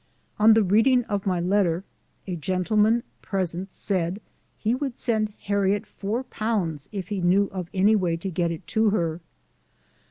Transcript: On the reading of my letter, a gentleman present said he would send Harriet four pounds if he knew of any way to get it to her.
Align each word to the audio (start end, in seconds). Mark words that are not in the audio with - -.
On 0.39 0.55
the 0.55 0.63
reading 0.63 1.03
of 1.05 1.27
my 1.27 1.39
letter, 1.39 1.83
a 2.25 2.35
gentleman 2.35 3.03
present 3.21 3.71
said 3.71 4.19
he 4.57 4.73
would 4.73 4.97
send 4.97 5.33
Harriet 5.43 5.85
four 5.85 6.23
pounds 6.23 6.89
if 6.91 7.09
he 7.09 7.21
knew 7.21 7.51
of 7.51 7.69
any 7.71 7.95
way 7.95 8.17
to 8.17 8.31
get 8.31 8.49
it 8.49 8.65
to 8.65 8.89
her. 8.89 9.21